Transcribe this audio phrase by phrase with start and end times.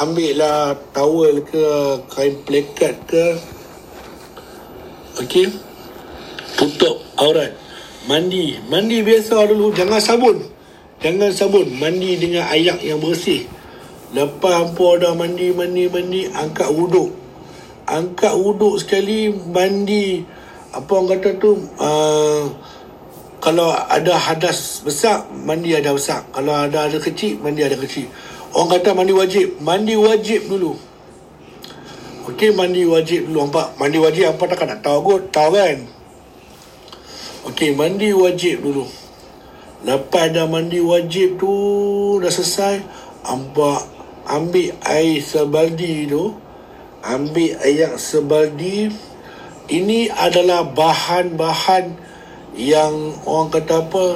[0.00, 1.64] ambil lah towel ke
[2.12, 3.26] kain plekat ke.
[5.20, 5.72] Okey
[6.56, 7.50] tutup aurat.
[8.06, 8.58] Mandi.
[8.70, 9.74] Mandi biasa dulu.
[9.74, 10.38] Jangan sabun.
[11.02, 11.66] Jangan sabun.
[11.74, 13.46] Mandi dengan air yang bersih.
[14.12, 17.10] Lepas hampa dah mandi mandi mandi angkat wuduk.
[17.88, 20.22] Angkat wuduk sekali mandi.
[20.72, 21.56] Apa orang kata tu?
[21.80, 22.52] Uh,
[23.42, 26.22] kalau ada hadas besar mandi ada besar.
[26.30, 28.06] Kalau ada ada kecil mandi ada kecil
[28.52, 29.58] orang kata mandi wajib.
[29.64, 30.76] Mandi wajib dulu.
[32.28, 33.48] Okey mandi wajib dulu.
[33.48, 33.74] Nampak?
[33.80, 35.22] Mandi wajib apa takkan nak tahu kot?
[35.34, 35.78] Tahu kan?
[37.50, 38.86] Okey mandi wajib dulu.
[39.82, 41.50] Lepas dah mandi wajib tu
[42.22, 42.86] dah selesai
[43.26, 43.82] nampak
[44.30, 46.38] ambil air sebaldi tu
[47.02, 48.94] ambil air sebaldi
[49.66, 51.98] ini adalah bahan-bahan
[52.54, 52.94] yang
[53.26, 54.06] orang kata apa?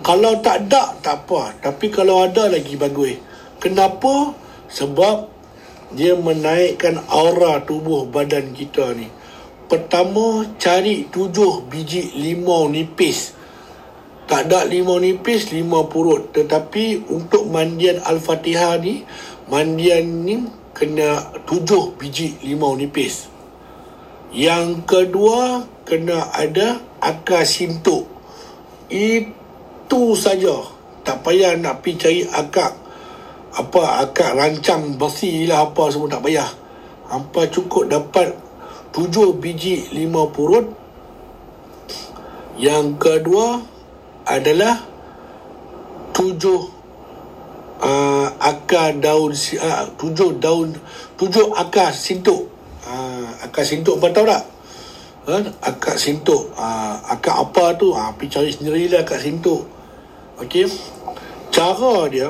[0.00, 1.52] Kalau tak ada tak apa.
[1.60, 3.29] Tapi kalau ada lagi bagus
[3.60, 4.34] kenapa?
[4.72, 5.28] Sebab
[5.94, 9.10] dia menaikkan aura tubuh badan kita ni.
[9.70, 13.38] Pertama cari tujuh biji limau nipis.
[14.26, 16.34] Tak ada limau nipis limau purut.
[16.34, 19.02] Tetapi untuk mandian al-fatihah ni
[19.50, 23.30] mandian ni kena tujuh biji limau nipis.
[24.30, 28.06] Yang kedua kena ada akar sintuk.
[28.90, 30.66] Itu saja.
[31.02, 32.79] Tak payah nak pergi cari akar
[33.60, 36.50] apa akar rancang besi lah apa semua tak payah.
[37.10, 38.32] Hampa cukup dapat
[38.94, 40.66] tujuh biji lima purut.
[42.60, 43.60] Yang kedua
[44.28, 44.84] adalah
[46.16, 46.60] tujuh
[47.80, 50.72] uh, akar daun uh, tujuh daun
[51.20, 52.48] tujuh akar sintuk.
[52.84, 54.44] Uh, akar sintuk apa tahu tak?
[55.30, 59.62] ha, akak sintuk ha, akak apa tu ha, pergi cari sendirilah akak sintuk
[60.40, 60.66] okey
[61.52, 62.28] cara dia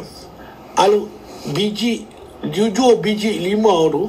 [0.75, 1.07] al
[1.49, 2.05] biji
[2.45, 4.05] tujuh biji limau tu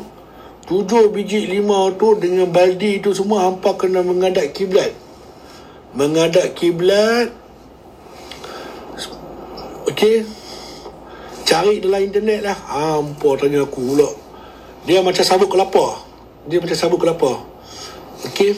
[0.67, 4.91] tujuh biji limau tu dengan baldi tu semua hampa kena mengadap kiblat.
[5.95, 7.31] Mengadap kiblat
[9.91, 10.23] okey
[11.47, 12.57] cari dalam internet lah.
[12.57, 14.09] Hampa tanya aku pula.
[14.88, 16.00] Dia macam sabuk kelapa.
[16.47, 17.44] Dia macam sabuk kelapa.
[18.27, 18.56] Okey.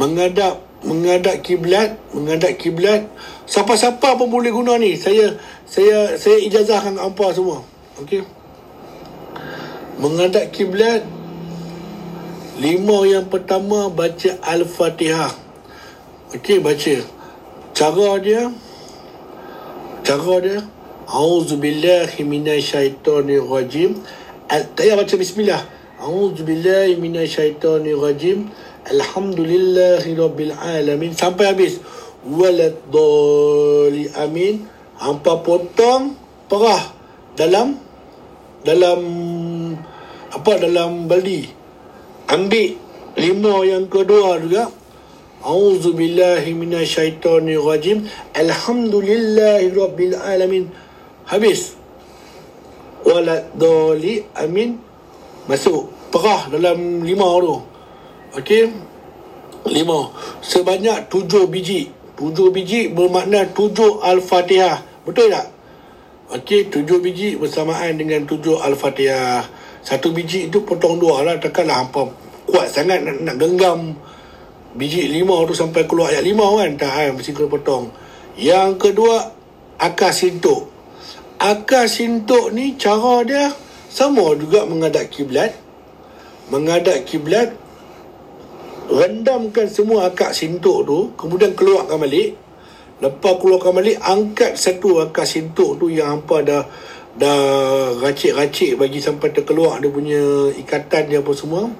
[0.00, 3.04] Menghadap menghadap kiblat menghadap kiblat
[3.50, 4.94] siapa-siapa pun boleh guna ni.
[4.94, 5.34] Saya
[5.66, 7.66] saya saya ijazahkan apa semua.
[7.98, 8.22] Okey?
[9.98, 11.02] Menghadap kiblat
[12.62, 15.34] lima yang pertama baca al-fatihah.
[16.30, 16.94] Okey baca.
[17.74, 18.54] Cara dia
[20.06, 20.58] cara dia
[21.10, 23.98] auzubillahi minasyaitonirrajim.
[24.46, 25.62] Tak payah baca bismillah.
[25.98, 28.46] Auzubillahi minasyaitonirrajim.
[28.80, 31.12] Alhamdulillahi Rabbil Alamin.
[31.12, 31.78] Sampai habis
[32.26, 34.66] Walad doli amin
[35.00, 36.16] Hampa potong
[36.50, 36.92] Perah
[37.32, 37.78] Dalam
[38.60, 39.00] Dalam
[40.28, 41.48] Apa dalam baldi
[42.28, 42.76] Ambil
[43.16, 44.70] Lima yang kedua juga
[45.40, 48.04] A'udzu billahi minasyaitonir rajim.
[48.36, 50.68] Alhamdulillahi rabbil alamin.
[51.24, 51.80] Habis.
[53.08, 54.76] Walad doli amin.
[55.48, 55.88] Masuk.
[56.12, 57.56] Perah dalam lima tu.
[58.36, 58.68] Okey.
[59.72, 60.12] Lima.
[60.44, 61.88] Sebanyak tujuh biji.
[62.20, 65.08] Tujuh biji bermakna tujuh Al-Fatihah.
[65.08, 65.48] Betul tak?
[66.36, 69.48] Okey, tujuh biji bersamaan dengan tujuh Al-Fatihah.
[69.80, 71.40] Satu biji itu potong dua lah.
[71.40, 72.12] Takkanlah hampa
[72.44, 73.96] kuat sangat nak, nak genggam
[74.76, 76.70] biji lima tu sampai keluar ayat lima kan.
[76.76, 77.84] Tak kan, mesti kena potong.
[78.36, 79.16] Yang kedua,
[79.80, 80.68] akar sintuk.
[81.40, 83.48] Akar sintuk ni cara dia
[83.88, 85.56] sama juga mengadap kiblat.
[86.52, 87.56] Mengadap kiblat
[88.90, 92.34] rendamkan semua akak sintuk tu kemudian keluarkan balik.
[93.00, 96.68] Lepas keluarkan balik angkat satu akak sintuk tu yang hampa dah
[97.16, 101.70] dah racik-racik bagi sampai terkeluar dia punya ikatan dia apa semua.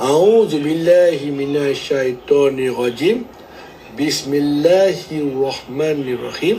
[0.00, 3.28] A'udzubillahi minasyaitonirrajim.
[4.00, 6.56] Bismillahirrahmanirrahim.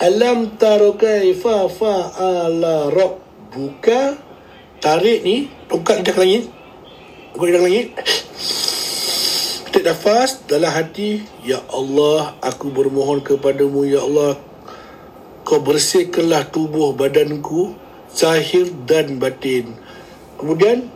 [0.00, 4.16] Alam taro kaifa fa'ala rabbuka
[4.80, 6.48] Tarik ni lidah ke langit
[7.30, 7.94] Aku di dalam langit
[9.70, 14.34] Ketik nafas dalam hati Ya Allah Aku bermohon kepadamu Ya Allah
[15.46, 17.78] Kau bersihkanlah tubuh badanku
[18.10, 19.78] Zahir dan batin.
[20.42, 20.90] Kemudian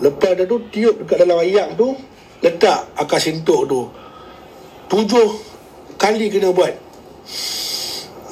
[0.00, 1.92] Lepas dah tu Tiup dekat dalam ayak tu
[2.40, 3.92] Letak akar sintuk tu.
[4.88, 5.28] Tujuh
[6.00, 6.72] Kali kena buat.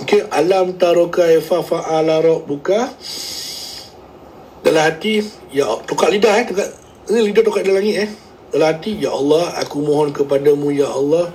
[0.00, 2.88] Okay Alam taroka ifa fa'ala buka
[4.64, 5.20] Dalam hati
[5.52, 8.10] Ya Tukar lidah eh Tukar ini lidah dekat dalam langit eh.
[8.50, 11.30] Dalam hati, Ya Allah, aku mohon kepadamu, Ya Allah.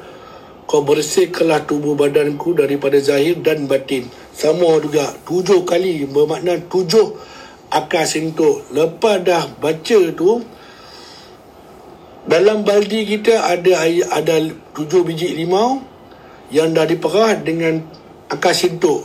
[0.71, 4.07] kau bersihkanlah tubuh badanku daripada zahir dan batin.
[4.31, 7.11] Sama juga tujuh kali bermakna tujuh
[7.67, 8.63] akal sentuh.
[8.71, 10.39] Lepas dah baca tu
[12.23, 13.83] dalam baldi kita ada
[14.15, 14.35] ada
[14.71, 15.83] tujuh biji limau
[16.55, 17.83] yang dah diperah dengan
[18.31, 19.03] akal sentuh.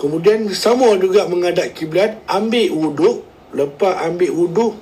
[0.00, 3.16] Kemudian sama juga menghadap kiblat, ambil wuduk,
[3.52, 4.72] lepas ambil wuduk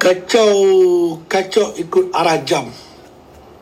[0.00, 2.72] kacau kacau ikut arah jam.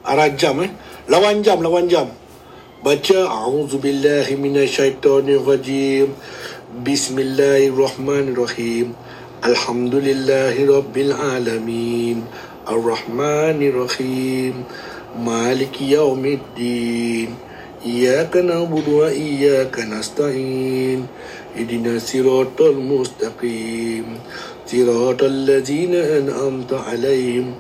[0.07, 0.71] Arah jam eh?
[1.11, 2.07] Lawan jam lawan jam.
[2.79, 6.15] Baca auzubillahi minasyaitonirrajim.
[6.87, 8.95] Bismillahirrahmanirrahim.
[9.43, 12.23] Alhamdulillahi rabbil alamin.
[12.71, 14.63] Arrahmanirrahim.
[15.19, 17.35] Maliki yaumiddin.
[17.83, 21.03] Iyyaka na'budu wa iyyaka nasta'in.
[21.59, 24.23] Ihdinas siratal mustaqim
[24.68, 27.54] صراط الذين أنعمت عليهم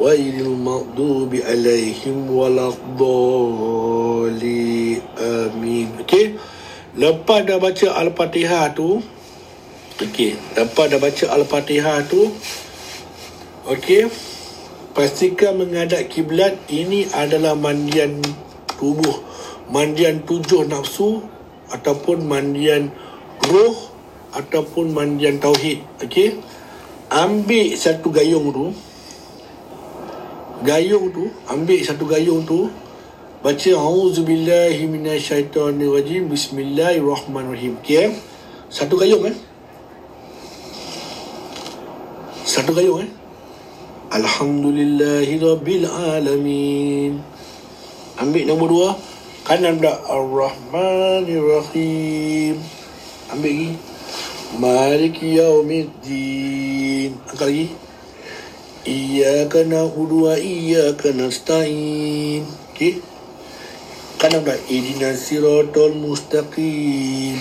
[0.00, 4.36] غير المغضوب عليهم ولا الضالين
[5.18, 6.36] آمين okay
[6.96, 9.00] lepas dah baca Al-Fatihah tu
[9.98, 12.28] okay lepas dah baca Al-Fatihah tu
[13.66, 14.06] okay
[14.92, 18.20] pastikan menghadap kiblat ini adalah mandian
[18.80, 19.18] tubuh
[19.72, 21.24] mandian tujuh nafsu
[21.72, 22.92] ataupun mandian
[23.48, 23.89] roh
[24.31, 26.39] ataupun mandian tauhid okey?
[27.11, 28.71] Ambil satu gayung tu
[30.63, 32.71] gayung tu ambil satu gayung tu
[33.41, 38.15] baca auzubillahi minasyaitonirrajim bismillahirrahmanirrahim okey?
[38.71, 39.35] Satu gayung kan
[42.47, 43.11] satu gayung kan
[44.11, 47.23] alhamdulillahi rabbil alamin.
[48.19, 48.99] Ambil nombor dua.
[49.41, 52.61] Kanan dah ar-rahmanirrahim.
[53.33, 53.73] Ambil lagi
[54.59, 57.15] Maliki yaumiddin.
[57.31, 57.67] Angkat lagi?
[58.83, 62.43] Iyaka na'udu wa iyaka nasta'in.
[62.75, 62.99] Okay
[64.19, 64.59] Kan apa?
[64.67, 67.39] Idina sirotol mustaqim.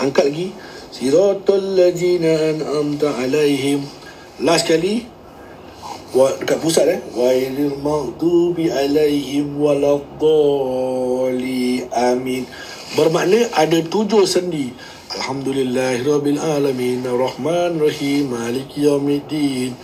[0.00, 0.48] Angkat lagi.
[0.92, 3.84] Siratul lajina an'amta alaihim.
[4.40, 5.08] Last kali
[6.12, 7.00] Wa, dekat pusat eh?
[7.16, 12.44] Wa ilal maudubi alaihi walad dholi amin.
[12.92, 14.76] Bermakna ada tujuh sendi.
[15.12, 19.76] Alhamdulillah Rabbil Alamin Ar-Rahman Rahim Malik Yawmiddin.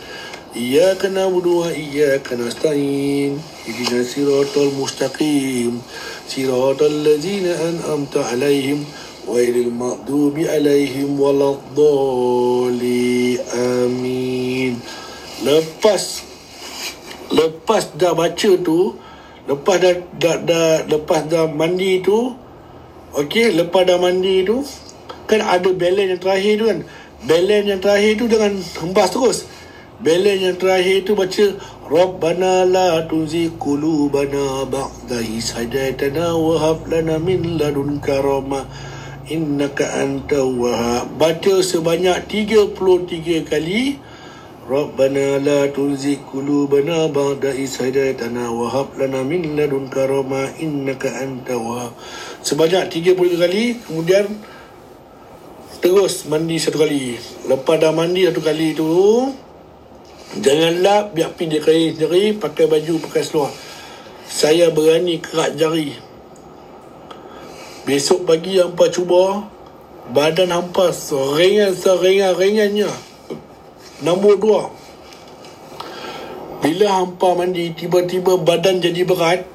[0.57, 3.37] Iyaka na'budu wa iyaka nasta'in.
[3.69, 5.85] Ihdina siratal mustaqim.
[6.25, 8.89] Siratal ladzina an'amta alaihim
[9.29, 14.81] Wairil maghdubi alaihim Waladhali Amin.
[15.45, 16.25] Lepas
[17.29, 18.97] Lepas dah baca tu
[19.45, 22.33] Lepas dah, dah, dah Lepas dah mandi tu
[23.13, 24.65] Okey, lepas dah mandi tu
[25.29, 26.79] kan ada balance yang terakhir tu kan?
[27.29, 29.39] Balance yang terakhir tu jangan hembas terus.
[30.01, 31.47] Balance yang terakhir tu baca
[31.89, 38.65] Rabbana la tuzi qulubana ba'da is hadaitana wa hab lana min ladunka rahmah.
[39.29, 41.17] Innaka anta wahhab.
[41.21, 44.01] Baca sebanyak 33 kali
[44.69, 50.61] Rabbana la tuzi qulubana ba'da is hadaitana wa hab lana min ladunka rahmah.
[50.61, 51.97] Innaka anta wahhab.
[52.45, 54.29] Sebanyak 33 kali kemudian
[55.79, 57.19] terus mandi satu kali.
[57.47, 58.87] Lepas dah mandi satu kali tu
[60.39, 63.53] jangan lap biar pergi dia kering sendiri pakai baju pakai seluar.
[64.29, 65.97] Saya berani kerak jari.
[67.89, 69.49] Besok pagi hampa cuba
[70.13, 72.93] badan hampa seringan seringan ringannya.
[74.05, 74.63] Nombor dua.
[76.61, 79.47] Bila hampa mandi tiba-tiba badan jadi berat.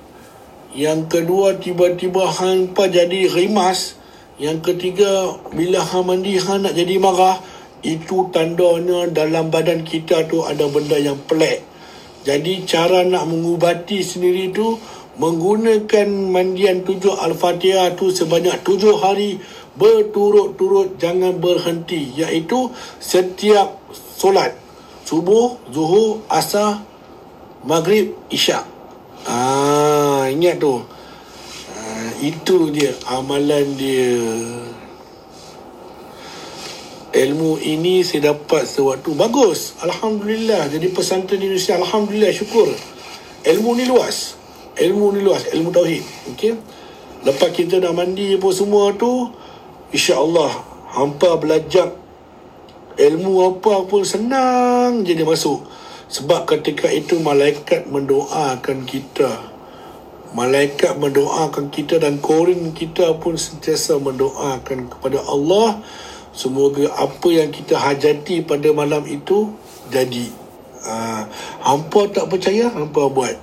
[0.73, 4.01] Yang kedua tiba-tiba hampa jadi rimas
[4.41, 7.37] yang ketiga, bila ha mandi ha nak jadi marah,
[7.83, 11.61] itu tandanya dalam badan kita tu ada benda yang pelik.
[12.23, 14.79] Jadi cara nak mengubati sendiri tu
[15.19, 19.37] menggunakan mandian tujuh Al-Fatihah tu sebanyak tujuh hari
[19.75, 24.63] berturut-turut jangan berhenti iaitu setiap solat
[25.03, 26.81] subuh, zuhur, asar,
[27.67, 28.63] maghrib, isyak.
[29.27, 30.83] Ah, ingat tu.
[32.23, 34.15] Itu dia amalan dia.
[37.11, 39.75] Ilmu ini saya dapat sewaktu bagus.
[39.83, 40.71] Alhamdulillah.
[40.71, 42.71] Jadi pesantren di Indonesia alhamdulillah syukur.
[43.43, 44.39] Ilmu ni luas.
[44.79, 46.01] Ilmu ni luas, ilmu tauhid.
[46.31, 46.55] Okey.
[47.27, 49.27] Lepas kita dah mandi apa semua tu,
[49.91, 50.49] insya-Allah
[50.95, 51.91] hampa belajar
[52.97, 55.59] ilmu apa pun senang jadi masuk.
[56.07, 59.52] Sebab ketika itu malaikat mendoakan kita
[60.33, 65.79] malaikat mendoakan kita dan korin kita pun sentiasa mendoakan kepada Allah.
[66.33, 69.53] Semoga apa yang kita hajati pada malam itu
[69.93, 70.33] jadi
[70.81, 71.29] uh,
[71.61, 73.37] hampa tak percaya hampa buat.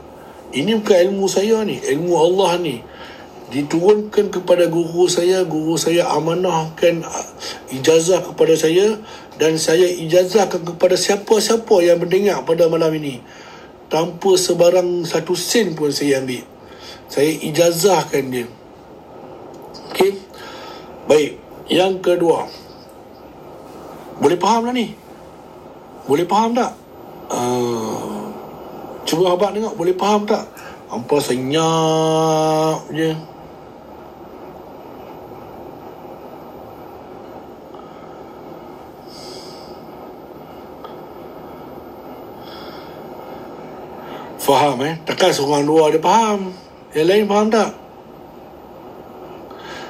[0.50, 2.82] Ini bukan ilmu saya ni ilmu Allah ni.
[3.50, 7.26] Diturunkan kepada guru saya guru saya amanahkan uh,
[7.70, 8.98] ijazah kepada saya
[9.38, 13.22] dan saya ijazahkan kepada siapa-siapa yang mendengar pada malam ini.
[13.86, 16.42] Tanpa sebarang satu sen pun saya ambil
[17.10, 18.46] saya ijazahkan dia.
[19.90, 20.14] Okey?
[21.10, 21.42] Baik.
[21.66, 22.46] Yang kedua.
[24.22, 24.94] Boleh faham lah ni?
[26.06, 26.72] Boleh faham tak?
[27.30, 28.30] Uh,
[29.02, 30.46] cuba abang tengok boleh faham tak?
[30.86, 33.10] Hampa senyap je.
[44.38, 44.94] Faham eh?
[45.06, 47.70] Takkan seorang dua dia faham Yang lain faham tak?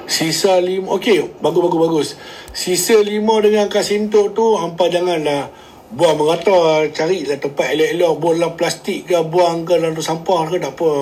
[0.05, 2.07] Sisa lima Okey Bagus bagus bagus.
[2.51, 5.49] Sisa lima dengan kasintok tu Hampa janganlah
[5.91, 10.93] Buang merata Carilah tempat elok-elok dalam plastik ke Buang ke dalam sampah ke Tak apa.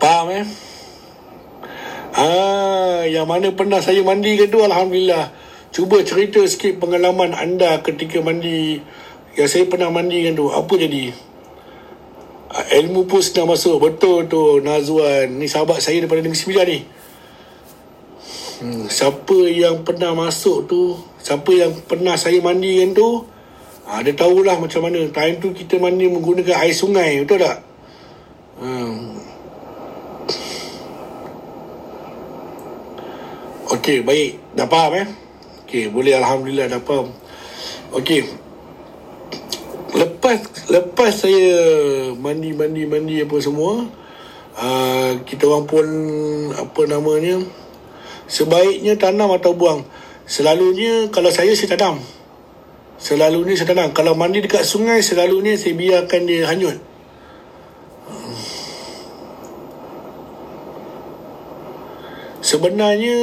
[0.00, 0.46] Faham eh?
[2.10, 5.30] Ah, yang mana pernah saya mandi ke tu Alhamdulillah.
[5.70, 8.82] Cuba cerita sikit pengalaman anda ketika mandi.
[9.38, 11.29] Yang saya pernah mandi kan tu Apa jadi?
[12.50, 16.80] Uh, ilmu pun sedang masuk betul tu Nazwan ni sahabat saya daripada Negeri Sembilan ni
[18.60, 23.24] hmm, siapa yang pernah masuk tu siapa yang pernah saya mandikan tu
[23.86, 27.58] uh, dia tahulah macam mana time tu kita mandi menggunakan air sungai betul tak
[28.58, 29.20] hmm.
[33.70, 34.58] Okey, baik.
[34.58, 35.06] Dah faham eh?
[35.62, 37.14] Okey, boleh Alhamdulillah dah faham.
[37.94, 38.26] Okey,
[40.30, 41.58] lepas lepas saya
[42.14, 43.88] mandi mandi mandi apa semua
[44.54, 45.86] uh, kita orang pun
[46.54, 47.42] apa namanya
[48.30, 49.82] sebaiknya tanam atau buang.
[50.30, 51.98] Selalunya kalau saya saya tanam.
[53.02, 53.90] Selalunya saya tanam.
[53.90, 56.78] Kalau mandi dekat sungai selalunya saya biarkan dia hanyut.
[62.40, 63.18] Sebenarnya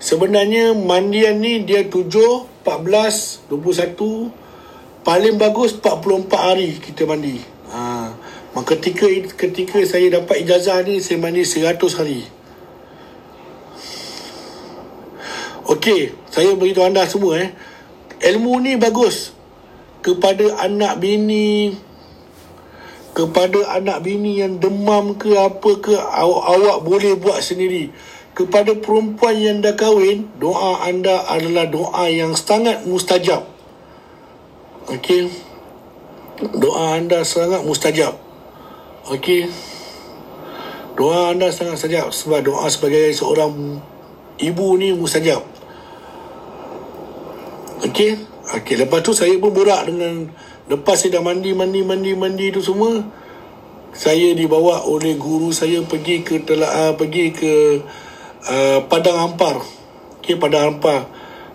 [0.00, 2.08] sebenarnya mandian ni dia 7
[2.64, 4.32] 14 21
[5.00, 7.40] paling bagus 44 hari kita mandi.
[7.72, 8.12] Ha.
[8.50, 9.06] Maka ketika
[9.38, 12.26] ketika saya dapat ijazah ni saya mandi 100 hari.
[15.70, 17.50] Okey, saya beritahu anda semua eh.
[18.20, 19.32] Ilmu ni bagus
[20.02, 21.76] kepada anak bini
[23.10, 27.90] kepada anak bini yang demam ke apa ke awak, awak boleh buat sendiri
[28.38, 33.49] kepada perempuan yang dah kahwin doa anda adalah doa yang sangat mustajab
[34.90, 35.30] Okey.
[36.58, 38.18] Doa anda sangat mustajab.
[39.06, 39.46] Okey.
[40.98, 43.78] Doa anda sangat mustajab sebab doa sebagai seorang
[44.42, 45.46] ibu ni mustajab.
[47.86, 48.18] Okey.
[48.50, 50.26] Okey, lepas tu saya pun borak dengan
[50.66, 52.98] lepas saya dah mandi mandi mandi mandi tu semua
[53.94, 57.78] saya dibawa oleh guru saya pergi ke telah uh, pergi ke
[58.42, 59.62] uh, padang ampar.
[60.18, 61.19] Okey, padang ampar